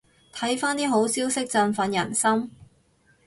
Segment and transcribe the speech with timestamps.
[0.33, 2.49] 睇返啲好消息振奮人心